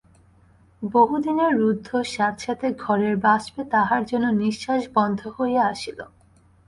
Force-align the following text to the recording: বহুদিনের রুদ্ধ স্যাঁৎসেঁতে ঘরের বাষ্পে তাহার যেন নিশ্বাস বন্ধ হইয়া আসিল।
বহুদিনের 0.81 1.51
রুদ্ধ 1.57 1.89
স্যাঁৎসেঁতে 2.05 2.67
ঘরের 2.79 3.15
বাষ্পে 3.17 3.61
তাহার 3.71 4.01
যেন 4.05 4.23
নিশ্বাস 4.35 4.81
বন্ধ 4.95 5.19
হইয়া 5.37 5.63
আসিল। 5.65 5.99